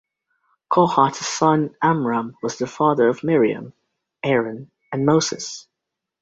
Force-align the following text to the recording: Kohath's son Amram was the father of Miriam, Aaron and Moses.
Kohath's 0.67 1.27
son 1.27 1.75
Amram 1.79 2.35
was 2.41 2.57
the 2.57 2.65
father 2.65 3.07
of 3.07 3.23
Miriam, 3.23 3.71
Aaron 4.23 4.71
and 4.91 5.05
Moses. 5.05 5.67